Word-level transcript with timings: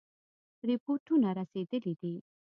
رپوټونه 0.69 1.29
رسېدلي 1.37 1.93
دي. 2.01 2.13